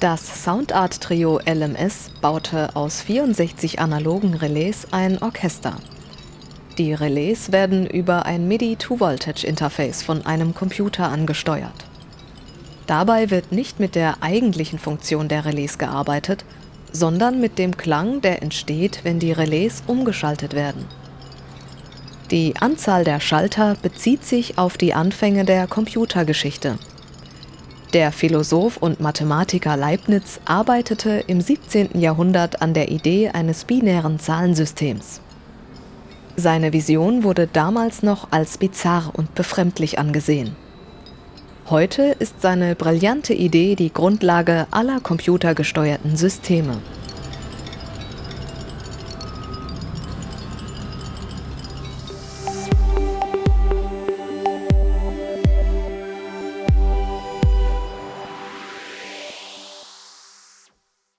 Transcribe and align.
Das 0.00 0.44
Soundart-Trio 0.44 1.40
LMS 1.44 2.08
baute 2.22 2.74
aus 2.74 3.02
64 3.02 3.80
analogen 3.80 4.32
Relais 4.32 4.86
ein 4.92 5.20
Orchester. 5.20 5.76
Die 6.78 6.94
Relais 6.94 7.52
werden 7.52 7.86
über 7.86 8.24
ein 8.24 8.48
MIDI-to-Voltage-Interface 8.48 10.02
von 10.02 10.24
einem 10.24 10.54
Computer 10.54 11.10
angesteuert. 11.10 11.84
Dabei 12.86 13.28
wird 13.28 13.52
nicht 13.52 13.78
mit 13.78 13.94
der 13.94 14.22
eigentlichen 14.22 14.78
Funktion 14.78 15.28
der 15.28 15.44
Relais 15.44 15.76
gearbeitet, 15.76 16.46
sondern 16.92 17.40
mit 17.40 17.58
dem 17.58 17.76
Klang, 17.76 18.20
der 18.20 18.42
entsteht, 18.42 19.00
wenn 19.02 19.18
die 19.18 19.32
Relais 19.32 19.82
umgeschaltet 19.86 20.54
werden. 20.54 20.84
Die 22.30 22.54
Anzahl 22.60 23.04
der 23.04 23.18
Schalter 23.18 23.76
bezieht 23.82 24.24
sich 24.24 24.56
auf 24.56 24.78
die 24.78 24.94
Anfänge 24.94 25.44
der 25.44 25.66
Computergeschichte. 25.66 26.78
Der 27.92 28.12
Philosoph 28.12 28.76
und 28.76 29.00
Mathematiker 29.00 29.76
Leibniz 29.76 30.38
arbeitete 30.44 31.24
im 31.26 31.40
17. 31.40 32.00
Jahrhundert 32.00 32.62
an 32.62 32.72
der 32.72 32.88
Idee 32.90 33.30
eines 33.30 33.64
binären 33.64 34.20
Zahlensystems. 34.20 35.20
Seine 36.36 36.72
Vision 36.72 37.24
wurde 37.24 37.48
damals 37.48 38.04
noch 38.04 38.28
als 38.30 38.58
bizarr 38.58 39.10
und 39.12 39.34
befremdlich 39.34 39.98
angesehen. 39.98 40.54
Heute 41.70 42.16
ist 42.18 42.42
seine 42.42 42.74
brillante 42.74 43.32
Idee 43.32 43.76
die 43.76 43.92
Grundlage 43.92 44.66
aller 44.72 44.98
computergesteuerten 44.98 46.16
Systeme. 46.16 46.78